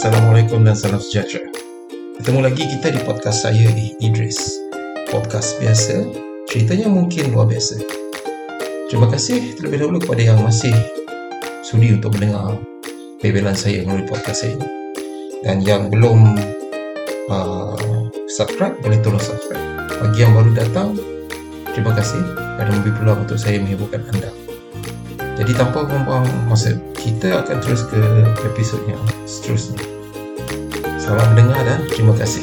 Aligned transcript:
Assalamualaikum 0.00 0.64
dan 0.64 0.72
salam 0.72 0.96
sejahtera. 0.96 1.44
Ketemu 2.16 2.40
lagi 2.40 2.64
kita 2.64 2.88
di 2.88 3.04
podcast 3.04 3.44
saya 3.44 3.68
di 3.68 3.92
Idris. 4.00 4.40
Podcast 5.12 5.60
biasa, 5.60 6.08
ceritanya 6.48 6.88
mungkin 6.88 7.28
luar 7.28 7.44
biasa. 7.44 7.84
Terima 8.88 9.12
kasih 9.12 9.60
terlebih 9.60 9.84
dahulu 9.84 10.00
kepada 10.00 10.24
yang 10.24 10.40
masih 10.40 10.72
sudi 11.60 11.92
untuk 11.92 12.16
mendengar 12.16 12.56
bebelan 13.20 13.52
saya 13.52 13.84
melalui 13.84 14.08
podcast 14.08 14.48
saya 14.48 14.56
ini. 14.56 14.68
Dan 15.44 15.68
yang 15.68 15.92
belum 15.92 16.32
uh, 17.28 17.76
subscribe, 18.32 18.80
boleh 18.80 19.04
tolong 19.04 19.20
subscribe. 19.20 19.60
Bagi 20.00 20.16
yang 20.16 20.32
baru 20.32 20.56
datang, 20.56 20.96
terima 21.76 21.92
kasih 21.92 22.24
kerana 22.56 22.72
memberi 22.72 22.96
peluang 22.96 23.28
untuk 23.28 23.36
saya 23.36 23.60
menghiburkan 23.60 24.00
anda. 24.16 24.49
Jadi 25.38 25.52
tanpa 25.54 25.86
membuang 25.86 26.26
masa, 26.50 26.74
kita 26.98 27.44
akan 27.46 27.62
terus 27.62 27.86
ke 27.86 28.00
episod 28.50 28.82
yang 28.90 29.02
seterusnya. 29.28 29.78
Selamat 30.98 31.26
mendengar 31.34 31.62
dan 31.62 31.80
terima 31.90 32.14
kasih. 32.18 32.42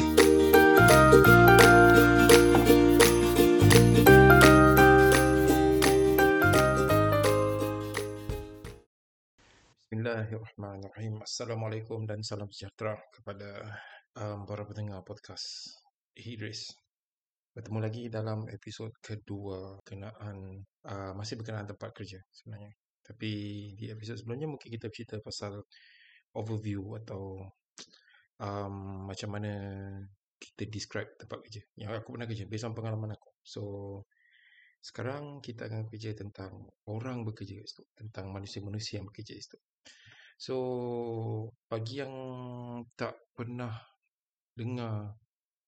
Bismillahirrahmanirrahim. 9.88 11.20
Assalamualaikum 11.20 12.08
dan 12.08 12.24
salam 12.24 12.48
sejahtera 12.48 12.96
kepada 13.12 13.72
um, 14.16 14.48
para 14.48 14.64
pendengar 14.64 15.04
podcast 15.04 15.76
Hidris. 16.16 16.87
Bertemu 17.58 17.78
lagi 17.82 18.06
dalam 18.06 18.46
episod 18.46 18.94
kedua 19.02 19.82
kenaan 19.82 20.62
uh, 20.86 21.10
masih 21.18 21.42
berkenaan 21.42 21.66
tempat 21.66 21.90
kerja 21.90 22.22
sebenarnya. 22.30 22.70
Tapi 23.02 23.30
di 23.74 23.90
episod 23.90 24.14
sebelumnya 24.14 24.46
mungkin 24.46 24.70
kita 24.70 24.86
cerita 24.94 25.18
pasal 25.18 25.66
overview 26.38 26.94
atau 27.02 27.42
um, 28.38 29.10
macam 29.10 29.34
mana 29.34 29.58
kita 30.38 30.70
describe 30.70 31.10
tempat 31.18 31.42
kerja. 31.42 31.66
Yang 31.74 31.98
aku 31.98 32.14
pernah 32.14 32.30
kerja, 32.30 32.46
based 32.46 32.62
on 32.62 32.78
pengalaman 32.78 33.18
aku. 33.18 33.30
So, 33.42 33.62
sekarang 34.78 35.42
kita 35.42 35.66
akan 35.66 35.90
kerja 35.90 36.14
tentang 36.14 36.62
orang 36.86 37.26
bekerja 37.26 37.58
kat 37.58 37.66
situ. 37.66 37.82
Tentang 37.98 38.30
manusia-manusia 38.30 39.02
yang 39.02 39.10
bekerja 39.10 39.34
di 39.34 39.42
situ. 39.42 39.58
So, 40.38 40.56
bagi 41.66 42.06
yang 42.06 42.14
tak 42.94 43.18
pernah 43.34 43.74
dengar 44.54 45.18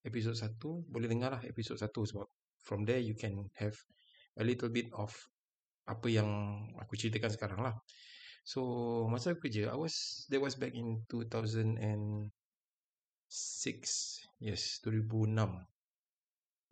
episod 0.05 0.33
satu, 0.33 0.85
boleh 0.89 1.09
dengar 1.09 1.37
lah 1.37 1.43
episod 1.45 1.77
satu 1.77 2.05
sebab 2.09 2.27
from 2.65 2.85
there 2.85 3.01
you 3.01 3.17
can 3.17 3.49
have 3.57 3.77
a 4.39 4.45
little 4.45 4.73
bit 4.73 4.89
of 4.97 5.13
apa 5.89 6.07
yang 6.07 6.29
aku 6.79 6.95
ceritakan 6.95 7.33
sekarang 7.35 7.61
lah. 7.61 7.75
So, 8.47 8.61
masa 9.13 9.37
aku 9.37 9.47
kerja, 9.49 9.69
I 9.69 9.77
was, 9.77 10.25
that 10.33 10.41
was 10.41 10.57
back 10.57 10.73
in 10.73 11.05
2006. 11.13 12.33
Yes, 14.41 14.81
2006. 14.81 15.61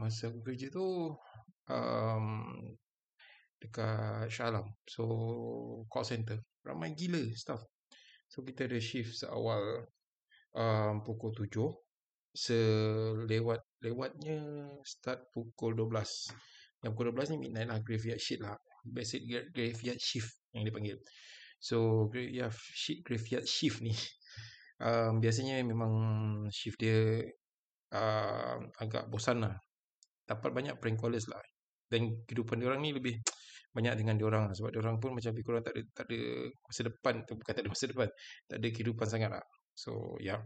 Masa 0.00 0.32
aku 0.32 0.40
kerja 0.46 0.72
tu, 0.72 1.12
um, 1.68 2.26
dekat 3.60 4.30
Shah 4.32 4.48
Alam. 4.48 4.72
So, 4.88 5.04
call 5.92 6.06
center. 6.08 6.40
Ramai 6.64 6.96
gila 6.96 7.20
staff. 7.36 7.60
So, 8.30 8.40
kita 8.46 8.64
ada 8.64 8.80
shift 8.80 9.18
seawal 9.18 9.84
um, 10.56 11.04
pukul 11.04 11.36
7. 11.36 11.87
Selewat, 12.34 13.60
lewatnya 13.82 14.38
start 14.84 15.28
pukul 15.34 15.74
12. 15.74 16.84
Yang 16.84 16.92
pukul 16.94 17.10
12 17.14 17.34
ni 17.34 17.48
midnight 17.48 17.68
lah, 17.68 17.78
graveyard 17.82 18.22
shift 18.22 18.42
lah 18.44 18.56
basic 18.86 19.24
graveyard 19.52 20.00
shift 20.00 20.40
yang 20.56 20.64
dipanggil. 20.64 20.96
So 21.58 22.06
graveyard 22.08 22.54
shift, 22.54 23.02
graveyard 23.04 23.46
shift 23.46 23.82
ni 23.82 23.92
um, 24.84 25.18
biasanya 25.18 25.60
memang 25.66 25.92
shift 26.54 26.78
dia 26.78 27.22
uh, 27.92 28.56
agak 28.78 29.10
bosan 29.10 29.44
lah. 29.44 29.54
Dapat 30.28 30.50
banyak 30.52 30.74
prank 30.76 31.00
callers 31.00 31.26
lah. 31.28 31.40
Dan 31.88 32.24
kehidupan 32.28 32.60
diorang 32.60 32.84
ni 32.84 32.92
lebih 32.92 33.16
banyak 33.76 33.96
dengan 33.96 34.16
diorang 34.20 34.48
lah. 34.48 34.54
Sebab 34.54 34.70
diorang 34.72 35.00
pun 35.00 35.16
macam 35.16 35.32
kurang 35.40 35.64
tak 35.64 35.72
ada, 35.76 35.82
tak 35.96 36.04
ada 36.08 36.20
masa 36.52 36.80
depan. 36.84 37.14
Bukan 37.24 37.52
tak 37.52 37.62
ada 37.64 37.70
masa 37.72 37.84
depan. 37.88 38.08
Tak 38.44 38.56
ada 38.60 38.68
kehidupan 38.68 39.06
sangat 39.08 39.30
lah. 39.32 39.44
So 39.72 40.16
yeah. 40.20 40.40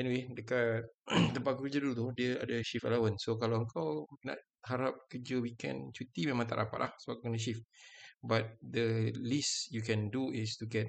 Anyway, 0.00 0.24
dekat 0.32 0.88
tempat 1.36 1.52
kerja 1.60 1.76
dulu 1.84 1.92
tu, 1.92 2.06
dia 2.16 2.40
ada 2.40 2.56
shift 2.64 2.88
allowance. 2.88 3.28
So, 3.28 3.36
kalau 3.36 3.68
kau 3.68 4.08
nak 4.24 4.40
harap 4.64 5.04
kerja 5.12 5.36
weekend, 5.36 5.92
cuti 5.92 6.24
memang 6.24 6.48
tak 6.48 6.64
dapat 6.64 6.88
lah. 6.88 6.92
Sebab 6.96 7.20
kena 7.20 7.36
shift. 7.36 7.60
But 8.24 8.56
the 8.64 9.12
least 9.20 9.68
you 9.68 9.84
can 9.84 10.08
do 10.08 10.32
is 10.32 10.56
to 10.62 10.64
get 10.64 10.88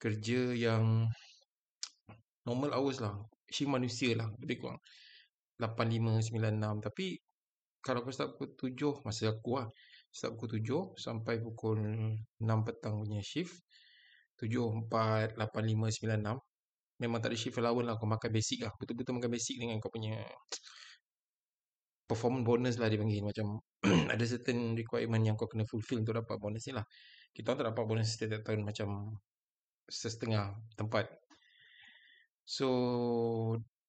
kerja 0.00 0.56
yang 0.56 1.12
normal 2.48 2.72
hours 2.72 3.04
lah. 3.04 3.20
Shift 3.52 3.68
manusia 3.68 4.16
lah, 4.16 4.32
lebih 4.40 4.64
kurang. 4.64 4.80
8, 5.60 5.76
5, 5.76 6.24
9, 6.32 6.56
6. 6.56 6.88
Tapi, 6.88 7.20
kalau 7.84 8.00
kau 8.00 8.14
start 8.16 8.40
pukul 8.40 8.72
7, 8.72 9.04
masa 9.04 9.28
aku 9.28 9.60
lah. 9.60 9.68
Start 10.08 10.40
pukul 10.40 10.56
7 10.56 10.96
sampai 10.96 11.36
pukul 11.44 11.84
6 12.40 12.48
petang 12.64 12.96
punya 12.96 13.20
shift. 13.20 13.60
7, 14.40 14.88
4, 14.88 15.36
8, 15.36 15.36
5, 15.36 15.92
9, 16.00 16.16
6 16.16 16.51
memang 17.02 17.18
tak 17.18 17.34
ada 17.34 17.38
shift 17.38 17.58
allowance 17.58 17.86
lah. 17.90 17.94
Kau 17.98 18.06
makan 18.06 18.30
basic 18.30 18.62
lah. 18.62 18.72
Betul-betul 18.78 19.18
makan 19.18 19.30
basic 19.34 19.58
dengan 19.58 19.76
kau 19.82 19.90
punya 19.90 20.22
performance 22.06 22.46
bonus 22.46 22.74
lah 22.78 22.86
dia 22.86 22.98
panggil. 23.02 23.22
Macam 23.26 23.46
ada 24.14 24.24
certain 24.24 24.78
requirement 24.78 25.22
yang 25.26 25.34
kau 25.34 25.50
kena 25.50 25.66
fulfill 25.66 26.00
untuk 26.06 26.14
dapat 26.14 26.36
bonus 26.38 26.62
ni 26.70 26.72
lah. 26.78 26.86
Kita 27.34 27.58
tak 27.58 27.66
dapat 27.74 27.84
bonus 27.84 28.14
setiap 28.14 28.46
tahun 28.46 28.62
macam 28.62 29.18
setengah 29.90 30.54
tempat. 30.78 31.10
So 32.46 32.68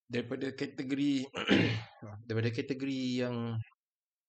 daripada 0.09 0.51
kategori 0.53 1.25
daripada 2.27 2.49
kategori 2.49 3.01
yang 3.25 3.57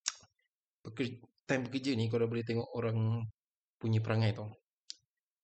bekerja, 0.85 1.17
time 1.45 1.63
bekerja 1.69 1.91
ni 1.97 2.09
kau 2.09 2.21
dah 2.21 2.29
boleh 2.29 2.45
tengok 2.45 2.69
orang 2.77 3.25
punya 3.77 4.01
perangai 4.01 4.33
tau 4.33 4.49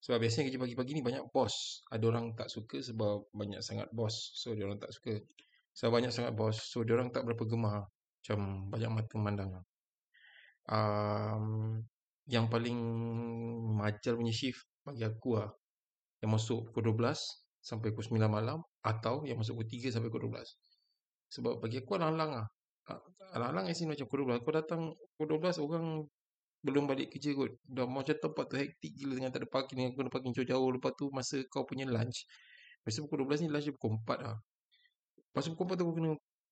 sebab 0.00 0.16
biasanya 0.16 0.48
kerja 0.48 0.60
pagi-pagi 0.64 0.92
ni 0.96 1.02
banyak 1.04 1.28
bos. 1.28 1.84
Ada 1.92 2.04
orang 2.08 2.32
tak 2.32 2.48
suka 2.48 2.80
sebab 2.80 3.28
banyak 3.36 3.60
sangat 3.60 3.92
bos. 3.92 4.32
So, 4.32 4.56
dia 4.56 4.64
orang 4.64 4.80
tak 4.80 4.96
suka. 4.96 5.20
Sebab 5.76 5.90
banyak 5.92 6.08
sangat 6.08 6.32
bos. 6.32 6.56
So, 6.56 6.80
dia 6.88 6.96
orang 6.96 7.12
tak 7.12 7.28
berapa 7.28 7.44
gemar. 7.44 7.84
Macam 7.84 8.38
banyak 8.72 8.90
mata 8.90 9.12
memandang. 9.20 9.50
Um, 10.72 11.44
yang 12.32 12.48
paling 12.48 12.80
majar 13.76 14.16
punya 14.16 14.32
shift 14.32 14.64
bagi 14.88 15.04
aku 15.04 15.36
lah. 15.36 15.52
Yang 16.24 16.30
masuk 16.32 16.58
pukul 16.72 16.96
12 16.96 17.20
sampai 17.60 17.92
pukul 17.92 18.16
9 18.16 18.32
malam. 18.32 18.64
Atau 18.80 19.28
yang 19.28 19.36
masuk 19.36 19.60
pukul 19.60 19.68
3 19.68 20.00
sampai 20.00 20.08
pukul 20.08 20.32
12. 20.32 20.48
Sebab 21.28 21.60
bagi 21.60 21.76
aku 21.84 22.00
alang-alang 22.00 22.40
lah. 22.40 22.46
Alang-alang 23.36 23.68
yang 23.68 23.76
sini 23.76 23.92
macam 23.92 24.08
pukul 24.08 24.32
12. 24.32 24.48
Kau 24.48 24.54
datang 24.56 24.80
pukul 25.20 25.36
12 25.44 25.60
orang 25.60 26.08
belum 26.60 26.84
balik 26.84 27.08
kerja 27.16 27.32
kot. 27.32 27.56
Dah 27.64 27.88
macam 27.88 28.12
tempat 28.12 28.44
tu 28.52 28.56
hektik 28.60 28.92
gila 28.92 29.16
dengan 29.16 29.30
tak 29.32 29.44
ada 29.44 29.48
parking 29.48 29.76
dengan 29.80 29.92
kena 29.96 30.10
parking 30.12 30.32
jauh-jauh. 30.36 30.68
Lepas 30.76 30.92
tu 30.96 31.08
masa 31.12 31.40
kau 31.48 31.64
punya 31.64 31.88
lunch. 31.88 32.28
Masa 32.84 33.00
pukul 33.04 33.24
12 33.24 33.44
ni 33.44 33.48
lunch 33.48 33.66
dia 33.68 33.74
pukul 33.76 33.96
4 34.04 34.26
lah. 34.28 34.36
Lepas 35.32 35.42
tu 35.44 35.50
pukul 35.56 35.66
4 35.72 35.80
tu 35.80 35.84
kau 35.88 35.94
kena 35.96 36.10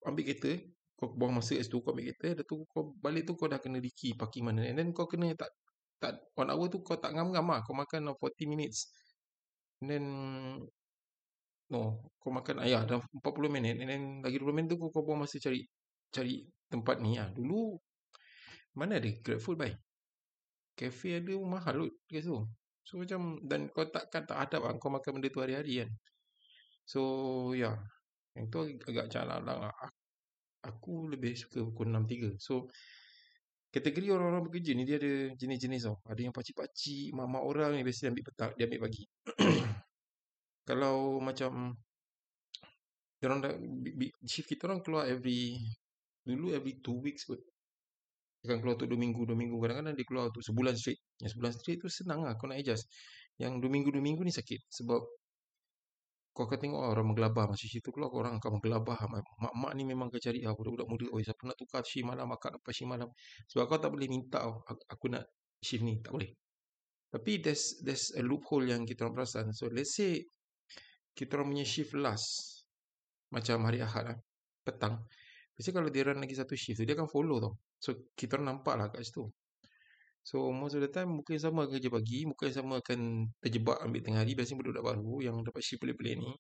ambil 0.09 0.25
kereta. 0.25 0.53
Kau 0.99 1.15
buang 1.15 1.33
masa 1.37 1.55
kat 1.55 1.65
situ 1.69 1.79
kau 1.85 1.93
ambil 1.93 2.05
kereta. 2.09 2.29
Dah 2.41 2.45
tu 2.49 2.57
kau 2.73 2.83
balik 3.05 3.23
tu 3.29 3.33
kau 3.37 3.49
dah 3.53 3.61
kena 3.61 3.79
diki 3.85 4.17
parking 4.17 4.45
mana. 4.49 4.65
And 4.65 4.81
then 4.81 4.89
kau 4.97 5.05
kena 5.05 5.37
tak 5.37 5.53
tak 5.99 6.13
one 6.39 6.49
hour 6.49 6.67
tu 6.73 6.81
kau 6.81 6.97
tak 6.97 7.13
ngam-ngam 7.13 7.45
lah. 7.45 7.61
Kau 7.69 7.77
makan 7.77 8.17
40 8.17 8.49
minutes. 8.49 8.89
And 9.85 9.89
then 9.93 10.05
no, 11.69 12.01
kau 12.17 12.33
makan 12.33 12.65
ayah 12.65 12.89
dah 12.89 12.97
40 12.97 13.53
minit. 13.53 13.77
And 13.77 13.89
then 13.93 14.03
lagi 14.25 14.41
20 14.41 14.57
minit 14.57 14.69
tu 14.73 14.81
kau, 14.81 14.89
kau 14.89 15.05
buang 15.05 15.21
masa 15.21 15.37
cari 15.37 15.69
cari 16.09 16.49
tempat 16.73 16.97
ni 17.05 17.21
lah. 17.21 17.29
Dulu 17.29 17.77
mana 18.79 18.97
ada 18.97 19.11
grab 19.21 19.43
food 19.43 19.59
kafe 20.79 21.19
ada 21.19 21.35
pun 21.35 21.51
mahal 21.51 21.77
kot 21.91 21.95
kat 22.07 22.23
situ. 22.23 22.39
So 22.87 23.03
macam 23.03 23.43
dan 23.45 23.67
kau 23.75 23.85
takkan 23.91 24.23
tak 24.25 24.39
hadap 24.39 24.63
lah 24.63 24.73
kau 24.79 24.89
makan 24.95 25.19
benda 25.19 25.29
tu 25.29 25.43
hari-hari 25.43 25.85
kan. 25.85 25.91
So 26.87 27.01
ya. 27.53 27.75
Yeah. 27.75 27.77
Yang 28.39 28.47
tu 28.55 28.59
agak 28.87 29.07
jalan 29.11 29.43
lah. 29.43 29.75
Aku 30.63 31.11
lebih 31.11 31.35
suka 31.35 31.67
pukul 31.67 31.91
6.3. 31.91 32.39
So 32.39 32.71
kategori 33.69 34.09
orang-orang 34.15 34.47
bekerja 34.49 34.73
ni 34.79 34.87
dia 34.87 34.97
ada 35.03 35.35
jenis-jenis 35.35 35.83
tau. 35.91 35.99
Ada 36.07 36.21
yang 36.31 36.35
pakcik-pakcik, 36.35 37.13
mak-mak 37.13 37.43
orang 37.43 37.71
ni 37.77 37.83
biasa 37.83 38.09
dia 38.09 38.11
ambil 38.15 38.25
petang, 38.25 38.53
dia 38.55 38.65
ambil 38.71 38.81
pagi. 38.87 39.05
Kalau 40.69 41.19
macam 41.19 41.75
dia 43.19 43.27
orang 43.27 43.41
dah, 43.43 43.53
shift 44.25 44.47
kita 44.47 44.71
orang 44.71 44.81
keluar 44.81 45.11
every 45.11 45.59
dulu 46.23 46.55
every 46.55 46.79
two 46.79 47.03
weeks 47.03 47.27
kot 47.27 47.43
akan 48.47 48.59
keluar 48.63 48.75
untuk 48.79 48.91
2 48.91 48.99
minggu, 48.99 49.21
2 49.27 49.35
minggu. 49.35 49.57
Kadang-kadang 49.59 49.95
dia 49.99 50.07
keluar 50.07 50.25
untuk 50.31 50.43
sebulan 50.47 50.75
straight. 50.79 51.01
Yang 51.19 51.31
sebulan 51.35 51.53
straight 51.59 51.79
tu 51.83 51.89
senang 51.91 52.21
lah 52.23 52.39
kau 52.39 52.47
nak 52.47 52.63
adjust. 52.63 52.87
Yang 53.39 53.59
2 53.63 53.75
minggu, 53.75 53.89
2 53.91 53.99
minggu 53.99 54.23
ni 54.23 54.31
sakit. 54.31 54.61
Sebab 54.71 55.01
kau 56.31 56.47
akan 56.47 56.59
tengok 56.63 56.79
orang 56.79 57.07
menggelabah. 57.11 57.45
Masa 57.51 57.67
situ 57.67 57.91
keluar 57.91 58.15
orang 58.15 58.39
akan 58.39 58.63
menggelabah. 58.63 58.99
Mak-mak 59.43 59.73
ni 59.75 59.83
memang 59.83 60.07
akan 60.07 60.21
cari 60.23 60.47
ah, 60.47 60.55
budak-budak 60.55 60.87
muda. 60.87 61.07
Oh, 61.11 61.19
siapa 61.19 61.43
nak 61.51 61.59
tukar 61.59 61.83
shift 61.83 62.07
malam, 62.07 62.31
akak 62.31 62.55
dapat 62.55 62.71
shift 62.71 62.91
malam. 62.91 63.11
Sebab 63.51 63.65
kau 63.67 63.79
tak 63.83 63.91
boleh 63.91 64.07
minta 64.07 64.47
oh, 64.47 64.63
aku 64.67 65.11
nak 65.11 65.27
shift 65.59 65.83
ni. 65.83 65.99
Tak 65.99 66.15
boleh. 66.15 66.31
Tapi 67.09 67.41
there's 67.41 67.81
there's 67.83 68.13
a 68.15 68.23
loophole 68.23 68.63
yang 68.63 68.87
kita 68.87 69.03
orang 69.09 69.25
perasan. 69.25 69.51
So 69.51 69.67
let's 69.73 69.97
say 69.97 70.23
kita 71.17 71.35
orang 71.41 71.57
punya 71.57 71.67
shift 71.67 71.97
last 71.99 72.63
macam 73.35 73.67
hari 73.67 73.83
Ahad 73.83 74.15
lah, 74.15 74.19
petang. 74.63 75.05
Biasanya 75.57 75.75
kalau 75.75 75.89
dia 75.91 76.03
run 76.07 76.23
lagi 76.23 76.37
satu 76.39 76.55
shift 76.55 76.81
tu, 76.81 76.85
dia 76.87 76.95
akan 76.95 77.09
follow 77.11 77.43
tau. 77.43 77.53
So, 77.79 77.95
kita 78.19 78.39
orang 78.39 78.59
nampak 78.59 78.75
lah 78.75 78.87
kat 78.91 79.07
situ. 79.07 79.31
So, 80.27 80.53
most 80.53 80.77
of 80.77 80.85
the 80.85 80.91
time, 80.93 81.17
muka 81.17 81.33
yang 81.33 81.45
sama 81.49 81.65
kerja 81.65 81.89
pagi, 81.89 82.29
muka 82.29 82.51
yang 82.51 82.57
sama 82.61 82.85
akan 82.85 83.31
terjebak 83.41 83.81
ambil 83.81 84.01
tengah 84.05 84.21
hari. 84.21 84.37
Biasanya 84.37 84.59
budak-budak 84.61 84.85
baru 84.85 85.15
yang 85.25 85.37
dapat 85.41 85.63
shift 85.65 85.81
pelik-pelik 85.81 86.21
ni. 86.21 86.33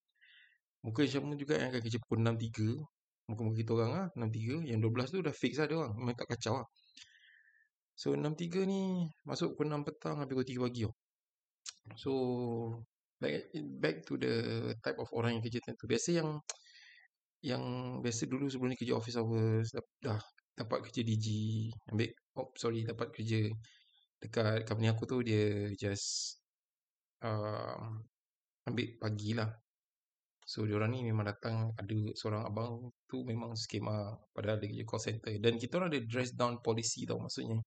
Muka 0.84 1.08
yang 1.08 1.14
sama 1.22 1.32
juga 1.40 1.56
yang 1.56 1.72
akan 1.72 1.80
kerja 1.80 1.98
pukul 2.04 2.18
6.3. 2.20 3.32
Muka-muka 3.32 3.56
kita 3.56 3.70
orang 3.78 3.90
lah, 3.96 4.06
6.3. 4.12 4.60
Yang 4.68 4.78
12 4.84 5.08
tu 5.08 5.18
dah 5.24 5.34
fix 5.34 5.52
lah 5.56 5.66
dia 5.70 5.76
orang. 5.80 5.92
Memang 5.96 6.16
tak 6.20 6.28
kacau 6.36 6.54
lah. 6.60 6.68
So, 7.96 8.12
6.3 8.12 8.68
ni 8.68 9.08
masuk 9.24 9.56
pukul 9.56 9.72
6 9.72 9.88
petang, 9.88 10.16
habis 10.20 10.34
pukul 10.36 10.46
3 10.52 10.64
pagi 10.68 10.80
tau. 10.84 10.94
So, 11.96 12.12
back, 13.16 13.56
back 13.80 13.96
to 14.04 14.20
the 14.20 14.34
type 14.84 15.00
of 15.00 15.08
orang 15.16 15.40
yang 15.40 15.42
kerja 15.42 15.64
tu. 15.64 15.88
Biasa 15.88 16.08
yang 16.12 16.28
yang 17.38 17.62
biasa 18.02 18.26
dulu 18.26 18.50
sebelum 18.50 18.74
ni 18.74 18.78
kerja 18.78 18.98
office 18.98 19.14
hours 19.14 19.70
dah, 19.70 19.84
dah 20.02 20.20
dapat 20.58 20.90
kerja 20.90 21.06
DG 21.06 21.26
ambil 21.94 22.10
oh 22.34 22.50
sorry 22.58 22.82
dapat 22.82 23.14
kerja 23.14 23.46
dekat 24.18 24.66
company 24.66 24.90
aku 24.90 25.06
tu 25.06 25.22
dia 25.22 25.70
just 25.78 26.38
uh, 27.22 27.78
ambil 28.66 28.86
pagi 28.98 29.32
lah. 29.38 29.48
So 30.48 30.64
orang 30.64 30.96
ni 30.96 31.04
memang 31.04 31.28
datang 31.28 31.76
ada 31.76 31.98
seorang 32.16 32.42
abang 32.48 32.88
tu 33.04 33.20
memang 33.22 33.52
skema 33.52 34.16
padahal 34.32 34.58
dia 34.58 34.68
kerja 34.72 34.84
call 34.88 35.02
center. 35.02 35.32
Dan 35.38 35.60
kita 35.60 35.78
orang 35.78 35.92
ada 35.92 36.00
dress 36.08 36.32
down 36.34 36.58
policy 36.64 37.04
tau 37.04 37.20
maksudnya 37.20 37.60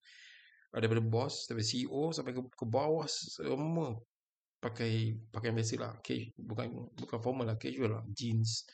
ada 0.72 0.88
daripada 0.88 1.04
boss 1.04 1.46
daripada 1.46 1.68
CEO 1.68 2.16
sampai 2.16 2.32
ke, 2.32 2.42
ke 2.48 2.66
bawah 2.66 3.06
semua 3.08 3.96
pakai 4.58 5.14
pakaian 5.30 5.54
biasa 5.54 5.76
lah. 5.78 5.94
Bukan 6.36 6.68
bukan 6.98 7.20
formal 7.22 7.46
lah 7.54 7.58
casual 7.62 8.02
lah. 8.02 8.04
Jeans 8.12 8.66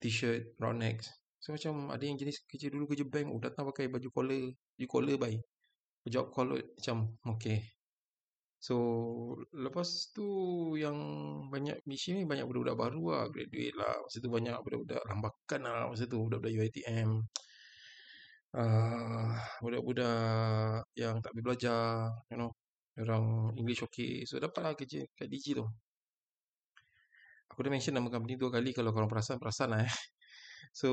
t-shirt, 0.00 0.56
round 0.60 0.80
necks. 0.80 1.08
So 1.44 1.52
macam 1.52 1.92
ada 1.92 2.00
yang 2.00 2.16
jenis 2.16 2.40
kerja 2.48 2.72
dulu 2.72 2.88
kerja 2.88 3.04
bank, 3.04 3.28
oh, 3.28 3.36
datang 3.36 3.68
pakai 3.68 3.92
baju 3.92 4.08
collar, 4.08 4.48
baju 4.80 4.88
collar 4.88 5.16
bye. 5.20 5.36
Job 6.08 6.32
collar 6.32 6.64
macam 6.72 7.20
okay. 7.28 7.60
So 8.56 8.76
lepas 9.52 10.08
tu 10.16 10.24
yang 10.80 10.96
banyak 11.52 11.84
misi 11.84 12.16
ni 12.16 12.24
banyak 12.24 12.48
budak-budak 12.48 12.76
baru 12.80 13.04
lah, 13.12 13.24
graduate 13.28 13.76
lah. 13.76 13.92
Masa 14.00 14.16
tu 14.24 14.32
banyak 14.32 14.56
budak-budak 14.64 15.02
lambakan 15.04 15.60
lah 15.68 15.84
masa 15.92 16.04
tu, 16.08 16.16
budak-budak 16.24 16.52
UiTM. 16.64 17.10
Uh, 18.56 18.64
ah, 18.64 19.36
budak-budak 19.60 20.88
yang 20.96 21.20
tak 21.20 21.30
boleh 21.36 21.44
belajar, 21.44 22.08
you 22.32 22.40
know. 22.40 22.56
Orang 22.96 23.52
English 23.60 23.84
okay. 23.84 24.24
So 24.24 24.40
dapatlah 24.40 24.72
kerja 24.80 25.04
kat 25.12 25.28
DG 25.28 25.60
tu. 25.60 25.66
Aku 27.52 27.60
dah 27.60 27.68
mention 27.68 27.92
nama 27.92 28.08
company 28.08 28.40
dua 28.40 28.48
kali 28.48 28.72
kalau 28.72 28.96
korang 28.96 29.12
perasan, 29.12 29.36
perasan 29.36 29.76
lah 29.76 29.84
eh. 29.84 29.92
So, 30.74 30.90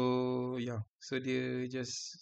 yeah. 0.62 0.86
So, 1.02 1.18
dia 1.18 1.66
just 1.66 2.14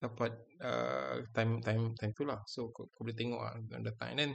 dapat 0.00 0.32
uh, 0.64 1.20
time 1.36 1.60
time 1.60 1.92
time 1.92 2.12
tu 2.16 2.24
lah. 2.24 2.40
So, 2.48 2.72
kau, 2.72 2.88
kau 2.88 3.04
boleh 3.04 3.12
tengok 3.12 3.40
lah 3.44 3.54
datang. 3.84 4.16
And 4.16 4.18
then, 4.18 4.32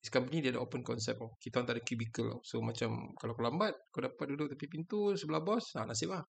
this 0.00 0.08
company 0.08 0.40
dia 0.40 0.56
ada 0.56 0.64
open 0.64 0.80
concept 0.80 1.20
oh. 1.20 1.36
Kita 1.36 1.60
orang 1.60 1.68
tak 1.68 1.76
ada 1.76 1.82
cubicle. 1.84 2.40
So, 2.48 2.64
macam 2.64 3.12
kalau 3.20 3.36
kau 3.36 3.44
lambat, 3.44 3.76
kau 3.92 4.00
dapat 4.00 4.24
duduk 4.32 4.56
tepi 4.56 4.72
pintu 4.72 5.12
sebelah 5.20 5.44
bos, 5.44 5.76
nah, 5.76 5.84
nasib 5.84 6.16
lah. 6.16 6.24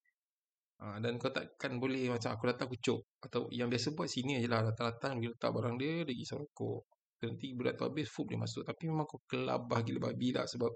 Ha, 0.75 0.99
dan 0.99 1.15
kau 1.15 1.31
takkan 1.31 1.79
boleh 1.79 2.11
macam 2.11 2.35
aku 2.35 2.51
datang 2.51 2.67
aku 2.67 2.77
cok. 2.83 3.01
Atau 3.23 3.47
yang 3.55 3.71
biasa 3.71 3.95
buat 3.95 4.11
sini 4.11 4.43
je 4.43 4.51
lah. 4.51 4.67
Datang-datang 4.67 5.23
dia 5.23 5.31
letak 5.31 5.49
barang 5.55 5.75
dia, 5.79 6.03
dia 6.03 6.11
pergi 6.11 6.25
serokok. 6.27 6.81
Nanti 7.23 7.47
budak 7.55 7.73
tu 7.79 7.83
habis, 7.87 8.07
food 8.11 8.27
dia 8.27 8.35
masuk. 8.35 8.67
Tapi 8.67 8.83
memang 8.91 9.07
kau 9.07 9.23
kelabah 9.23 9.79
gila 9.79 10.11
babi 10.11 10.35
lah. 10.35 10.43
Sebab 10.43 10.71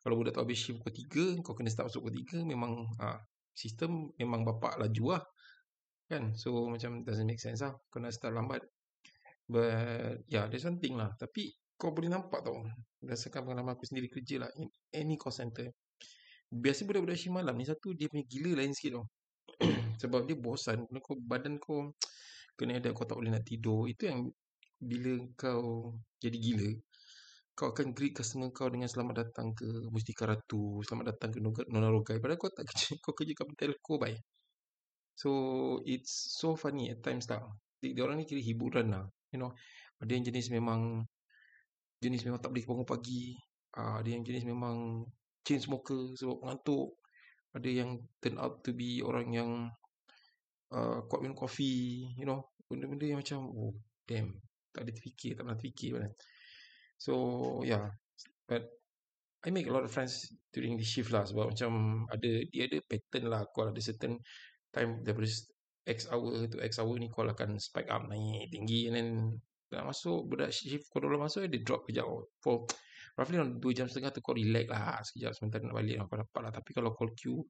kalau 0.00 0.14
budak 0.16 0.32
tu 0.32 0.40
habis 0.40 0.56
shift 0.56 0.80
pukul 0.80 1.36
3, 1.36 1.44
kau 1.44 1.52
kena 1.52 1.68
start 1.68 1.92
masuk 1.92 2.08
pukul 2.08 2.40
3, 2.40 2.48
memang 2.48 2.72
ha, 3.04 3.20
sistem 3.54 4.10
memang 4.18 4.42
bapak 4.42 4.82
laju 4.82 5.16
lah. 5.16 5.22
Kan? 6.10 6.36
So, 6.36 6.68
macam 6.68 7.06
doesn't 7.06 7.24
make 7.24 7.40
sense 7.40 7.64
lah. 7.64 7.72
Kau 7.88 8.02
nak 8.02 8.12
start 8.12 8.34
lambat. 8.36 8.60
But, 9.48 10.26
yeah, 10.28 10.50
there's 10.50 10.66
one 10.66 10.82
thing 10.82 10.98
lah. 10.98 11.14
Tapi, 11.16 11.54
kau 11.78 11.94
boleh 11.94 12.12
nampak 12.12 12.44
tau. 12.44 12.60
Berdasarkan 13.00 13.48
pengalaman 13.48 13.72
aku 13.78 13.88
sendiri 13.88 14.12
kerja 14.12 14.44
lah. 14.44 14.50
In 14.60 14.68
any 14.92 15.16
call 15.16 15.32
center. 15.32 15.70
Biasa 16.50 16.84
budak-budak 16.84 17.16
shift 17.16 17.32
malam 17.32 17.56
ni, 17.56 17.64
satu 17.64 17.96
dia 17.96 18.06
punya 18.10 18.26
gila 18.28 18.60
lain 18.60 18.76
sikit 18.76 19.00
tau. 19.00 19.06
Sebab 20.02 20.28
dia 20.28 20.36
bosan. 20.36 20.84
Kau, 21.00 21.16
badan 21.16 21.56
kau 21.56 21.94
kena 22.58 22.78
ada 22.78 22.92
kau 22.92 23.08
tak 23.08 23.16
boleh 23.16 23.32
nak 23.32 23.46
tidur. 23.46 23.88
Itu 23.88 24.10
yang 24.10 24.28
bila 24.78 25.24
kau 25.38 25.96
jadi 26.20 26.36
gila, 26.36 26.70
kau 27.54 27.70
akan 27.70 27.94
greet 27.94 28.18
customer 28.18 28.50
kau 28.50 28.66
dengan 28.66 28.90
selamat 28.90 29.14
datang 29.30 29.54
ke 29.54 29.86
Mustika 29.94 30.26
Ratu, 30.26 30.82
selamat 30.82 31.14
datang 31.14 31.30
ke 31.30 31.38
Nona 31.70 31.86
Rogai. 31.86 32.18
Padahal 32.18 32.38
kau 32.38 32.50
tak 32.50 32.66
kerja, 32.66 32.98
kau 33.04 33.14
kerja 33.14 33.30
kat 33.30 33.46
telco, 33.54 33.94
bye. 34.02 34.18
So, 35.14 35.30
it's 35.86 36.34
so 36.34 36.58
funny 36.58 36.90
at 36.90 36.98
times 37.06 37.30
tak. 37.30 37.46
Dia, 37.78 37.94
dia 37.94 38.02
orang 38.02 38.18
ni 38.18 38.26
kira 38.26 38.42
hiburan 38.42 38.90
lah. 38.90 39.06
You 39.30 39.38
know, 39.38 39.54
ada 40.02 40.10
yang 40.10 40.26
jenis 40.26 40.50
memang, 40.50 41.06
jenis 42.02 42.26
memang 42.26 42.42
tak 42.42 42.50
boleh 42.50 42.66
bangun 42.66 42.86
pagi. 42.86 43.38
Uh, 43.78 44.02
ada 44.02 44.08
yang 44.10 44.26
jenis 44.26 44.42
memang 44.42 45.06
chain 45.46 45.62
smoker 45.62 46.18
sebab 46.18 46.42
mengantuk. 46.42 46.98
Ada 47.54 47.70
yang 47.70 48.02
turn 48.18 48.34
out 48.42 48.66
to 48.66 48.74
be 48.74 48.98
orang 48.98 49.30
yang 49.30 49.50
uh, 50.74 51.06
kuat 51.06 51.22
minum 51.22 51.38
kopi, 51.38 52.10
you 52.18 52.26
know. 52.26 52.50
Benda-benda 52.66 53.06
yang 53.06 53.22
macam, 53.22 53.46
oh, 53.46 53.78
damn. 54.02 54.34
Tak 54.74 54.82
ada 54.82 54.90
terfikir, 54.90 55.38
tak 55.38 55.46
pernah 55.46 55.54
terfikir. 55.54 55.94
Kan? 56.02 56.10
So 57.04 57.14
yeah, 57.68 57.92
but 58.48 58.64
I 59.44 59.52
make 59.52 59.68
a 59.68 59.74
lot 59.76 59.84
of 59.84 59.92
friends 59.92 60.32
during 60.56 60.80
the 60.80 60.86
shift 60.88 61.12
lah 61.12 61.28
sebab 61.28 61.52
macam 61.52 61.72
ada 62.08 62.30
dia 62.48 62.64
ada 62.64 62.80
pattern 62.80 63.28
lah. 63.28 63.44
Call 63.52 63.76
ada 63.76 63.80
certain 63.84 64.16
time 64.72 65.04
daripada 65.04 65.28
X 65.84 66.08
hour 66.08 66.48
to 66.48 66.64
X 66.64 66.80
hour 66.80 66.96
ni 66.96 67.12
call 67.12 67.28
akan 67.28 67.60
spike 67.60 67.92
up 67.92 68.08
naik 68.08 68.48
tinggi 68.48 68.88
and 68.88 68.96
then 68.96 69.08
dah 69.68 69.84
masuk 69.84 70.24
budak 70.32 70.48
shift 70.48 70.88
call 70.88 71.04
dah 71.04 71.20
masuk 71.20 71.44
dia 71.44 71.60
drop 71.60 71.84
kejap. 71.84 72.08
For 72.40 72.64
roughly 73.20 73.36
on 73.36 73.60
2 73.60 73.76
jam 73.76 73.84
setengah 73.84 74.08
tu 74.16 74.24
kau 74.24 74.32
relax 74.32 74.64
lah. 74.72 74.96
Sekejap 75.04 75.36
sebentar 75.36 75.60
nak 75.60 75.76
balik 75.76 76.00
kau 76.08 76.16
dapat 76.16 76.40
lah. 76.40 76.52
Tapi 76.56 76.70
kalau 76.72 76.96
call 76.96 77.12
queue 77.12 77.44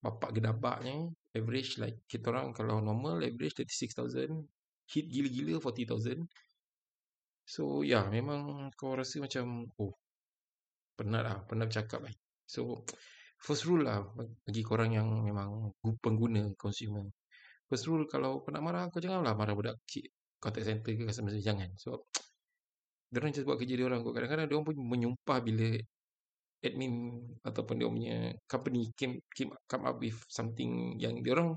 bapak 0.00 0.40
gedabaknya 0.40 1.12
average 1.36 1.76
like 1.76 2.00
kita 2.08 2.32
orang 2.32 2.56
kalau 2.56 2.80
normal 2.80 3.20
average 3.20 3.52
36,000 3.56 4.32
hit 4.84 5.08
gila-gila 5.08 5.60
40,000 5.60 6.24
So 7.44 7.84
ya 7.84 8.00
yeah, 8.00 8.04
memang 8.08 8.72
kau 8.72 8.96
rasa 8.96 9.20
macam 9.20 9.68
oh 9.80 9.92
penat 10.96 11.22
lah, 11.24 11.36
penat 11.44 11.68
bercakap 11.68 12.00
lah. 12.04 12.14
So 12.48 12.84
first 13.36 13.68
rule 13.68 13.84
lah 13.84 14.00
bagi 14.16 14.62
korang 14.64 14.96
yang 14.96 15.08
memang 15.24 15.72
pengguna 16.00 16.48
consumer. 16.56 17.04
First 17.68 17.84
rule 17.88 18.08
kalau 18.08 18.40
kau 18.40 18.50
nak 18.52 18.64
marah 18.64 18.82
kau 18.88 19.00
janganlah 19.00 19.36
marah 19.36 19.52
budak 19.52 19.76
kecil 19.84 20.08
contact 20.40 20.66
center 20.68 20.92
ke 20.92 21.08
customer 21.08 21.32
service 21.32 21.46
jangan. 21.46 21.70
So 21.76 22.08
dia 23.12 23.22
orang 23.22 23.32
buat 23.46 23.58
kerja 23.60 23.74
dia 23.78 23.86
orang 23.86 24.00
kau 24.02 24.12
kadang-kadang 24.16 24.46
dia 24.48 24.56
orang 24.56 24.66
pun 24.66 24.76
menyumpah 24.80 25.38
bila 25.44 25.68
admin 26.64 27.20
ataupun 27.44 27.74
dia 27.76 27.86
punya 27.86 28.16
company 28.48 28.88
came, 28.96 29.20
came 29.36 29.52
come 29.68 29.84
up 29.84 30.00
with 30.00 30.16
something 30.32 30.96
yang 30.96 31.20
dia 31.20 31.36
orang 31.36 31.52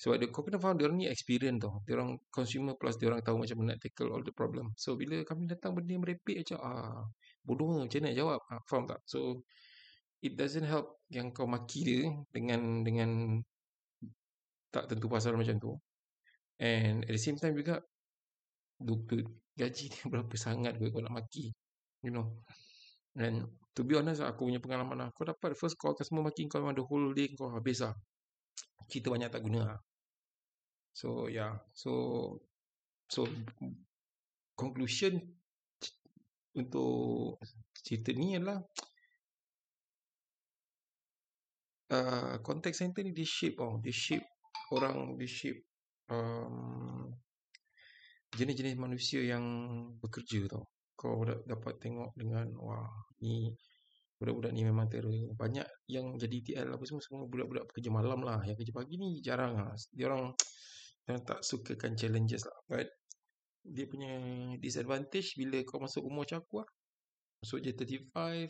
sebab 0.00 0.16
dia, 0.16 0.32
kau 0.32 0.40
kena 0.40 0.56
faham 0.56 0.80
dia 0.80 0.88
orang 0.88 0.96
ni 1.04 1.06
experience 1.12 1.60
tau. 1.60 1.84
Dia 1.84 2.00
orang 2.00 2.16
consumer 2.32 2.72
plus 2.80 2.96
dia 2.96 3.12
orang 3.12 3.20
tahu 3.20 3.36
macam 3.36 3.56
mana 3.60 3.76
nak 3.76 3.84
tackle 3.84 4.08
all 4.08 4.24
the 4.24 4.32
problem. 4.32 4.72
So 4.80 4.96
bila 4.96 5.20
kami 5.28 5.44
datang 5.44 5.76
benda 5.76 5.92
merepek 6.00 6.40
macam 6.40 6.58
ah 6.64 7.04
bodoh 7.44 7.84
macam 7.84 8.08
nak 8.08 8.16
jawab. 8.16 8.40
Ah, 8.48 8.64
faham 8.64 8.88
tak? 8.88 9.04
So 9.04 9.44
it 10.24 10.40
doesn't 10.40 10.64
help 10.64 11.04
yang 11.12 11.36
kau 11.36 11.44
maki 11.44 11.84
dia 11.84 12.02
dengan 12.32 12.80
dengan 12.80 13.44
tak 14.72 14.88
tentu 14.88 15.04
pasal 15.12 15.36
macam 15.36 15.60
tu. 15.60 15.76
And 16.56 17.04
at 17.04 17.12
the 17.12 17.20
same 17.20 17.36
time 17.36 17.52
juga 17.52 17.84
duit 18.80 19.28
gaji 19.52 19.84
dia 19.92 20.04
berapa 20.12 20.32
sangat 20.40 20.80
kau 20.80 21.04
nak 21.04 21.12
maki. 21.12 21.52
You 22.00 22.16
know. 22.16 22.40
And 23.20 23.52
to 23.76 23.84
be 23.84 24.00
honest 24.00 24.24
aku 24.24 24.48
punya 24.48 24.64
pengalaman 24.64 24.96
lah. 24.96 25.08
Kau 25.12 25.28
dapat 25.28 25.52
first 25.60 25.76
call 25.76 25.92
customer 25.92 26.24
maki 26.24 26.48
kau 26.48 26.64
memang 26.64 26.80
the 26.80 26.84
whole 26.88 27.12
day 27.12 27.28
kau 27.36 27.52
habis 27.52 27.84
lah. 27.84 27.92
Kita 28.88 29.12
banyak 29.12 29.28
tak 29.28 29.44
guna 29.44 29.76
lah. 29.76 29.80
So 30.90 31.30
yeah, 31.30 31.58
so 31.72 32.36
so 33.06 33.26
conclusion 34.58 35.18
untuk 36.54 37.38
cerita 37.80 38.10
ni 38.12 38.36
adalah 38.36 38.60
uh, 41.94 42.34
contact 42.42 42.76
center 42.76 43.02
ni 43.06 43.14
di 43.14 43.24
shape 43.24 43.58
oh, 43.62 43.78
di 43.78 43.94
shape 43.94 44.26
orang 44.74 45.14
di 45.18 45.26
shape 45.26 45.60
um, 46.10 47.10
jenis-jenis 48.30 48.76
manusia 48.78 49.20
yang 49.26 49.44
bekerja 49.98 50.46
tau. 50.46 50.70
Kau 50.94 51.24
dapat 51.24 51.80
tengok 51.80 52.12
dengan 52.12 52.52
wah 52.60 52.86
ni 53.24 53.50
budak-budak 54.20 54.52
ni 54.52 54.62
memang 54.68 54.86
terror. 54.86 55.10
Banyak 55.32 55.88
yang 55.88 56.20
jadi 56.20 56.36
TL 56.44 56.68
apa 56.76 56.84
semua 56.84 57.00
semua 57.00 57.24
budak-budak 57.24 57.72
pekerja 57.72 57.90
malam 57.90 58.20
lah. 58.20 58.44
Yang 58.44 58.62
kerja 58.64 58.72
pagi 58.76 58.94
ni 59.00 59.18
jarang 59.24 59.56
lah. 59.56 59.72
Dia 59.96 60.12
orang 60.12 60.36
yang 61.16 61.24
tak 61.26 61.40
sukakan 61.42 61.98
challenges 61.98 62.46
lah. 62.46 62.58
But 62.70 62.88
dia 63.64 63.84
punya 63.84 64.12
disadvantage 64.56 65.36
bila 65.36 65.60
kau 65.68 65.82
masuk 65.82 66.06
umur 66.06 66.24
macam 66.24 66.40
aku 66.40 66.64
lah. 66.64 66.68
Masuk 67.40 67.58
je 67.64 67.72
35, 67.72 68.12
uh, 68.16 68.48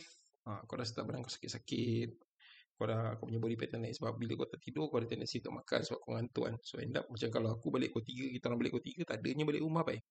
Ha, 0.49 0.65
kau 0.65 0.75
dah 0.81 0.87
start 0.89 1.05
badan 1.05 1.21
kau 1.21 1.29
sakit-sakit. 1.29 2.17
Kau 2.81 2.89
dah 2.89 3.13
kau 3.21 3.29
punya 3.29 3.37
body 3.37 3.61
pattern 3.61 3.85
naik 3.85 4.01
sebab 4.01 4.17
bila 4.17 4.41
kau 4.41 4.49
tak 4.49 4.61
tidur 4.65 4.89
kau 4.89 4.97
ada 4.97 5.05
tendency 5.05 5.37
untuk 5.45 5.61
makan 5.61 5.81
sebab 5.85 5.99
kau 6.01 6.11
ngantuk 6.17 6.45
kan. 6.49 6.55
So 6.65 6.81
end 6.81 6.97
up 6.97 7.05
macam 7.13 7.29
kalau 7.29 7.49
aku 7.61 7.69
balik 7.69 7.93
pukul 7.93 8.33
3, 8.33 8.35
kita 8.41 8.45
orang 8.49 8.59
balik 8.65 8.73
pukul 8.73 9.05
3, 9.05 9.09
tak 9.09 9.17
adanya 9.21 9.45
balik 9.45 9.63
rumah 9.63 9.83
baik. 9.85 10.03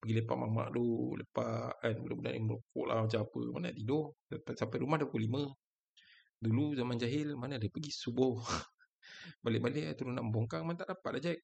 Pergi 0.00 0.14
lepak 0.16 0.36
mamak 0.36 0.68
dulu, 0.74 1.14
lepak 1.22 1.70
kan 1.76 1.94
budak-budak 2.02 2.32
ni 2.34 2.40
merokok 2.42 2.84
lah 2.88 2.98
macam 3.06 3.20
apa. 3.22 3.40
Mana 3.54 3.64
nak 3.70 3.74
tidur. 3.78 4.04
Lepas 4.26 4.54
sampai 4.58 4.78
rumah 4.82 4.96
dah 4.98 5.06
pukul 5.06 5.22
5. 5.28 6.44
Dulu 6.44 6.64
zaman 6.72 6.96
jahil 6.98 7.28
mana 7.38 7.52
ada 7.60 7.68
pergi 7.70 7.92
subuh. 7.94 8.34
Balik-balik 9.44 9.94
turun 9.94 10.18
nak 10.18 10.24
membongkang 10.26 10.66
mana 10.66 10.82
tak 10.82 10.98
dapat 10.98 11.10
lah 11.14 11.22
Jack. 11.22 11.38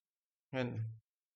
Kan. 0.53 0.77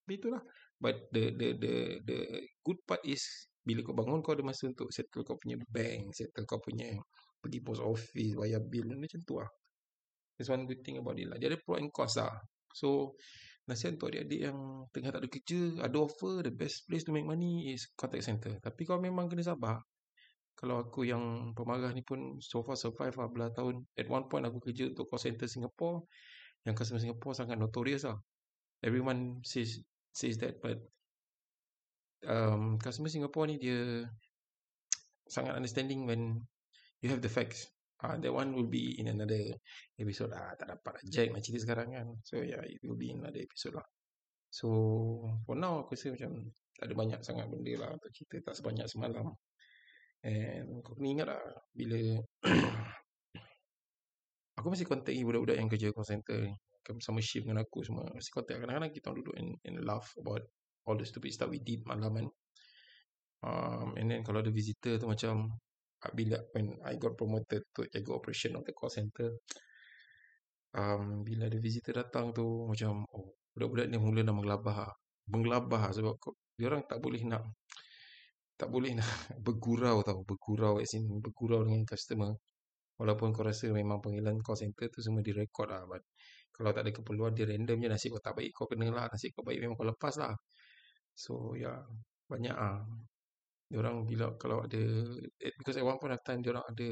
Tapi 0.03 0.13
itulah. 0.17 0.41
But 0.81 1.13
the 1.13 1.31
the 1.37 1.47
the 1.61 1.73
the 2.01 2.17
good 2.65 2.81
part 2.89 3.05
is 3.05 3.21
bila 3.61 3.85
kau 3.85 3.93
bangun 3.93 4.25
kau 4.25 4.33
ada 4.33 4.41
masa 4.41 4.65
untuk 4.65 4.89
settle 4.89 5.21
kau 5.21 5.37
punya 5.37 5.61
bank, 5.69 6.17
settle 6.17 6.49
kau 6.49 6.57
punya 6.57 6.89
pergi 7.37 7.59
post 7.61 7.81
office, 7.81 8.33
bayar 8.33 8.61
bil 8.65 8.89
macam 8.97 9.21
tu 9.21 9.37
lah. 9.37 9.49
That's 10.37 10.49
one 10.49 10.65
good 10.65 10.81
thing 10.81 10.97
about 10.97 11.21
it 11.21 11.29
lah. 11.29 11.37
Dia 11.37 11.53
ada 11.53 11.61
pro 11.61 11.77
and 11.77 11.93
cons 11.93 12.17
lah. 12.17 12.33
So, 12.73 13.13
nasihat 13.69 14.01
untuk 14.01 14.09
adik-adik 14.09 14.41
yang 14.49 14.57
tengah 14.89 15.13
tak 15.13 15.21
ada 15.21 15.29
kerja, 15.29 15.61
ada 15.85 15.97
offer, 16.01 16.41
the 16.41 16.49
best 16.49 16.89
place 16.89 17.05
to 17.05 17.13
make 17.13 17.27
money 17.27 17.77
is 17.77 17.85
contact 17.93 18.25
center. 18.25 18.57
Tapi 18.57 18.81
kau 18.81 18.97
memang 18.97 19.29
kena 19.29 19.45
sabar. 19.45 19.77
Kalau 20.57 20.81
aku 20.81 21.05
yang 21.05 21.53
pemarah 21.53 21.93
ni 21.93 22.01
pun 22.01 22.41
so 22.41 22.65
far 22.65 22.77
survive 22.77 23.13
lah 23.17 23.29
belah 23.29 23.49
tahun. 23.53 23.85
At 23.97 24.09
one 24.09 24.25
point 24.29 24.45
aku 24.45 24.61
kerja 24.61 24.89
untuk 24.89 25.09
call 25.09 25.21
center 25.21 25.45
Singapore. 25.45 26.05
Yang 26.65 26.75
customer 26.81 27.01
Singapore 27.01 27.33
sangat 27.37 27.57
notorious 27.57 28.05
lah. 28.05 28.17
Everyone 28.81 29.45
says 29.45 29.77
says 30.11 30.41
that 30.41 30.59
but 30.59 30.81
um, 32.27 32.77
customer 32.81 33.09
Singapore 33.09 33.49
ni 33.49 33.61
dia 33.61 34.05
sangat 35.29 35.55
understanding 35.55 36.05
when 36.05 36.43
you 36.99 37.09
have 37.09 37.23
the 37.23 37.31
facts. 37.31 37.69
Ah, 38.01 38.13
uh, 38.13 38.15
that 38.17 38.33
one 38.33 38.57
will 38.57 38.65
be 38.65 38.97
in 38.97 39.13
another 39.13 39.53
episode. 40.01 40.33
Ah, 40.33 40.57
tak 40.57 40.73
dapat 40.73 40.91
lah 40.97 41.03
Jack 41.05 41.29
nak 41.29 41.45
cerita 41.45 41.69
sekarang 41.69 41.93
kan. 41.93 42.07
So 42.25 42.41
yeah, 42.41 42.65
it 42.65 42.81
will 42.81 42.97
be 42.97 43.13
in 43.13 43.21
another 43.21 43.45
episode 43.45 43.77
lah. 43.77 43.85
So 44.49 44.67
for 45.45 45.53
now 45.53 45.85
aku 45.85 45.93
rasa 45.93 46.11
macam 46.11 46.49
tak 46.75 46.89
ada 46.89 46.95
banyak 46.97 47.19
sangat 47.21 47.45
benda 47.45 47.73
lah 47.77 47.89
untuk 47.93 48.09
cerita. 48.09 48.51
Tak 48.51 48.57
sebanyak 48.57 48.89
semalam. 48.89 49.37
And 50.25 50.81
kau 50.81 50.97
kena 50.97 51.07
ingat 51.13 51.27
lah 51.29 51.41
bila 51.73 52.01
aku 54.57 54.67
masih 54.73 54.89
contact 54.89 55.17
budak-budak 55.21 55.57
yang 55.61 55.69
kerja 55.69 55.93
call 55.93 56.09
center 56.09 56.37
ni. 56.41 56.53
Sama 57.01 57.21
shift 57.21 57.45
dengan 57.45 57.63
aku 57.63 57.85
semua. 57.85 58.09
Contact. 58.09 58.57
Kadang-kadang 58.57 58.91
kita 58.91 59.13
duduk 59.13 59.35
and, 59.37 59.57
and 59.65 59.81
laugh 59.85 60.13
about 60.17 60.41
all 60.89 60.97
the 60.97 61.05
stupid 61.05 61.29
stuff 61.31 61.49
we 61.49 61.61
did 61.61 61.85
malam 61.85 62.11
kan. 62.13 62.27
Um, 63.41 63.97
and 63.97 64.09
then 64.09 64.21
kalau 64.21 64.45
ada 64.45 64.53
visitor 64.53 65.01
tu 65.01 65.09
macam 65.09 65.49
bila 66.09 66.41
when 66.57 66.81
I 66.81 66.97
got 66.97 67.13
promoted 67.13 67.69
to 67.77 67.85
jaga 67.93 68.17
operation 68.17 68.57
of 68.57 68.65
the 68.65 68.73
call 68.73 68.89
center 68.89 69.37
um, 70.73 71.21
bila 71.21 71.45
ada 71.45 71.61
visitor 71.61 71.93
datang 71.93 72.33
tu 72.33 72.65
macam 72.65 73.05
oh 73.13 73.37
budak-budak 73.53 73.85
ni 73.91 74.01
mula 74.01 74.25
nak 74.25 74.35
mengelabah 74.41 74.89
mengelabah 75.29 75.93
sebab 75.93 76.17
dia 76.57 76.73
orang 76.73 76.81
tak 76.89 76.97
boleh 76.97 77.21
nak 77.29 77.43
tak 78.57 78.69
boleh 78.73 78.97
nak 78.97 79.05
bergurau 79.45 80.01
tau 80.01 80.25
bergurau 80.25 80.81
as 80.81 80.97
in 80.97 81.05
bergurau 81.21 81.61
dengan 81.61 81.85
customer 81.85 82.33
walaupun 82.97 83.29
kau 83.33 83.45
rasa 83.45 83.69
memang 83.69 84.01
panggilan 84.01 84.41
call 84.41 84.57
center 84.57 84.89
tu 84.89 85.05
semua 85.05 85.21
direkod 85.21 85.69
lah 85.69 85.85
but 85.85 86.01
kalau 86.61 86.77
tak 86.77 86.85
ada 86.85 86.93
keperluan 86.93 87.33
dia 87.33 87.49
random 87.49 87.77
je 87.81 87.89
nasib 87.89 88.09
kau 88.13 88.21
tak 88.21 88.37
baik 88.37 88.53
kau 88.53 88.69
kena 88.69 88.93
lah. 88.93 89.09
Nasib 89.09 89.33
kau 89.33 89.41
baik 89.41 89.57
memang 89.57 89.73
kau 89.73 89.89
lepas 89.89 90.13
lah. 90.21 90.37
So 91.17 91.57
ya 91.57 91.73
yeah, 91.73 91.79
banyak 92.29 92.53
ah. 92.53 92.85
Orang 93.73 94.05
bila 94.05 94.35
kalau 94.37 94.67
ada 94.67 94.83
eh, 95.41 95.53
because 95.57 95.79
at 95.79 95.85
one 95.87 95.97
point 95.97 96.13
of 96.13 96.21
time 96.21 96.43
orang 96.45 96.61
ada 96.69 96.87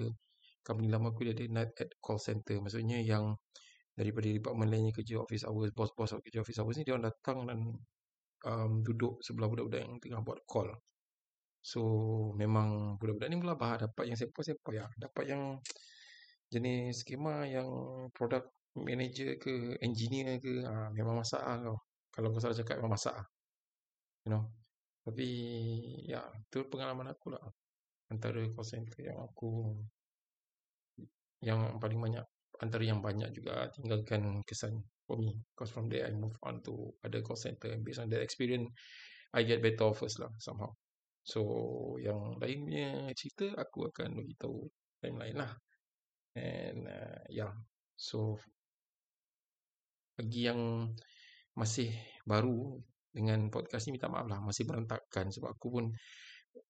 company 0.65 0.87
lama 0.89 1.11
aku 1.13 1.27
dia 1.27 1.37
ada 1.37 1.45
night 1.53 1.71
at 1.77 1.89
call 2.01 2.17
center. 2.17 2.57
Maksudnya 2.57 2.97
yang 3.03 3.37
daripada 3.93 4.31
department 4.31 4.71
lainnya 4.71 4.95
kerja 4.95 5.19
office 5.19 5.43
hours 5.43 5.75
bos-bos 5.75 6.15
kerja 6.23 6.39
office 6.39 6.59
hours 6.63 6.79
ni 6.79 6.87
dia 6.87 6.95
orang 6.95 7.11
datang 7.11 7.43
dan 7.45 7.59
um, 8.47 8.71
duduk 8.79 9.19
sebelah 9.19 9.51
budak-budak 9.51 9.83
yang 9.83 9.99
tengah 9.99 10.21
buat 10.23 10.39
call. 10.47 10.71
So 11.59 11.81
memang 12.39 12.95
budak-budak 12.95 13.27
ni 13.27 13.37
melabah 13.43 13.83
dapat 13.83 14.03
yang 14.07 14.17
sepoi-sepoi 14.17 14.79
ya 14.79 14.87
dapat 14.95 15.35
yang 15.35 15.59
jenis 16.49 17.03
skema 17.05 17.45
yang 17.45 17.67
product 18.15 18.49
manager 18.77 19.39
ke 19.41 19.79
engineer 19.81 20.37
ke 20.37 20.61
ha, 20.65 20.93
memang 20.93 21.21
masak 21.21 21.41
lah 21.41 21.57
kau. 21.57 21.77
Kalau 22.13 22.27
kau 22.33 22.41
salah 22.41 22.57
cakap 22.57 22.81
memang 22.81 22.93
masak 22.97 23.13
lah. 23.15 23.27
You 24.25 24.29
know? 24.35 24.43
Tapi 25.05 25.27
ya 26.05 26.21
itu 26.37 26.59
pengalaman 26.69 27.09
aku 27.09 27.33
lah. 27.33 27.41
Antara 28.09 28.41
call 28.53 28.65
center 28.65 28.99
yang 29.01 29.17
aku 29.21 29.73
yang 31.39 31.79
paling 31.79 32.01
banyak 32.01 32.25
antara 32.59 32.83
yang 32.83 32.99
banyak 32.99 33.31
juga 33.31 33.71
tinggalkan 33.71 34.43
kesan 34.43 34.83
for 35.07 35.15
me. 35.17 35.33
Because 35.55 35.71
from 35.71 35.87
there 35.87 36.05
I 36.05 36.13
move 36.13 36.35
on 36.43 36.59
to 36.67 36.93
other 37.01 37.23
call 37.23 37.39
center. 37.39 37.71
And 37.71 37.81
based 37.81 38.03
on 38.03 38.11
that 38.11 38.21
experience 38.21 38.69
I 39.33 39.45
get 39.45 39.61
better 39.63 39.89
offers 39.89 40.17
lah 40.19 40.29
somehow. 40.41 40.73
So 41.23 41.41
yang 42.01 42.41
lainnya 42.41 43.13
cerita 43.13 43.53
aku 43.55 43.89
akan 43.93 44.17
beritahu 44.17 44.65
time 44.99 45.17
lain 45.21 45.35
lah. 45.37 45.51
And 46.35 46.85
uh, 46.85 47.23
yeah 47.31 47.53
so 47.99 48.37
bagi 50.19 50.51
yang 50.51 50.91
masih 51.55 51.95
baru 52.27 52.75
dengan 53.15 53.47
podcast 53.47 53.87
ni 53.87 53.95
minta 53.95 54.11
maaf 54.11 54.27
lah. 54.27 54.43
Masih 54.43 54.67
berantakan 54.67 55.31
sebab 55.31 55.55
aku 55.55 55.67
pun 55.71 55.85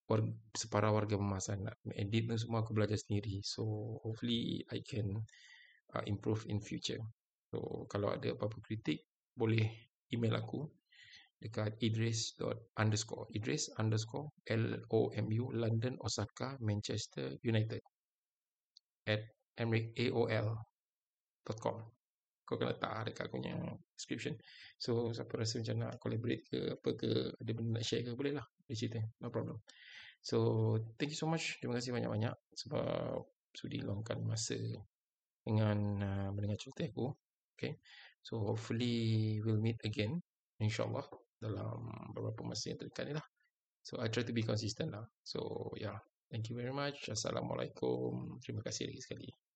warga, 0.05 0.29
separa 0.53 0.93
warga 0.93 1.17
memasan 1.17 1.65
nak 1.65 1.81
edit 1.97 2.29
dan 2.29 2.37
semua 2.37 2.61
aku 2.61 2.77
belajar 2.77 3.01
sendiri. 3.01 3.41
So 3.41 3.97
hopefully 4.05 4.61
I 4.69 4.85
can 4.85 5.25
uh, 5.97 6.05
improve 6.05 6.45
in 6.45 6.61
future. 6.61 7.01
So 7.49 7.89
kalau 7.89 8.13
ada 8.13 8.37
apa-apa 8.37 8.61
kritik 8.61 9.09
boleh 9.33 9.65
email 10.13 10.37
aku 10.37 10.69
dekat 11.39 11.79
idris 11.79 12.35
underscore 12.75 13.23
idris 13.31 13.71
underscore 13.79 14.27
l-o-m-u 14.51 15.45
london 15.55 15.95
osaka 16.03 16.59
manchester 16.59 17.39
united 17.47 17.79
at 19.07 19.23
aol.com 19.55 20.59
kau 22.49 22.57
kena 22.57 22.73
letak 22.73 23.13
dekat 23.13 23.29
aku 23.29 23.37
punya 23.37 23.53
description. 23.93 24.33
So, 24.81 25.13
siapa 25.13 25.37
rasa 25.37 25.61
macam 25.61 25.75
nak 25.85 25.93
collaborate 26.01 26.41
ke 26.49 26.59
apa 26.81 26.89
ke, 26.97 27.09
ada 27.37 27.51
benda 27.53 27.77
nak 27.77 27.85
share 27.85 28.01
ke, 28.01 28.17
boleh 28.17 28.33
lah. 28.33 28.45
Boleh 28.65 28.73
cerita. 28.73 28.97
No 29.21 29.29
problem. 29.29 29.61
So, 30.25 30.37
thank 30.97 31.13
you 31.13 31.19
so 31.19 31.29
much. 31.29 31.61
Terima 31.61 31.77
kasih 31.77 31.93
banyak-banyak 31.93 32.33
sebab 32.57 33.21
sudi 33.53 33.85
luangkan 33.85 34.25
masa 34.25 34.57
dengan 35.45 35.77
uh, 36.01 36.29
mendengar 36.33 36.57
cerita 36.57 36.89
aku. 36.89 37.13
Okay. 37.53 37.77
So, 38.25 38.41
hopefully 38.41 39.37
we'll 39.45 39.61
meet 39.61 39.77
again. 39.85 40.17
InsyaAllah 40.57 41.05
dalam 41.37 41.85
beberapa 42.17 42.41
masa 42.49 42.73
yang 42.73 42.81
terdekat 42.81 43.05
ni 43.05 43.13
lah. 43.13 43.27
So, 43.85 44.01
I 44.01 44.09
try 44.09 44.25
to 44.25 44.33
be 44.33 44.41
consistent 44.41 44.89
lah. 44.89 45.05
So, 45.21 45.69
yeah. 45.77 46.01
Thank 46.29 46.53
you 46.53 46.61
very 46.61 46.69
much. 46.69 47.09
Assalamualaikum. 47.09 48.37
Terima 48.37 48.61
kasih 48.61 48.85
lagi 48.85 49.01
sekali. 49.01 49.48